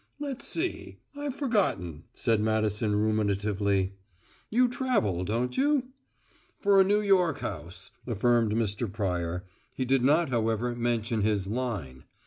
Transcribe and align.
"Let's 0.19 0.47
see 0.47 0.97
I've 1.15 1.35
forgotten," 1.35 2.05
said 2.15 2.41
Madison 2.41 2.95
ruminatively. 2.95 3.91
"You 4.49 4.67
travel, 4.67 5.23
don't 5.23 5.55
you?" 5.55 5.89
"For 6.59 6.81
a 6.81 6.83
New 6.83 7.01
York 7.01 7.41
house," 7.41 7.91
affirmed 8.07 8.51
Mr. 8.53 8.91
Pryor. 8.91 9.45
He 9.75 9.85
did 9.85 10.03
not, 10.03 10.29
however, 10.29 10.73
mention 10.75 11.21
his 11.21 11.45
"line." 11.45 12.05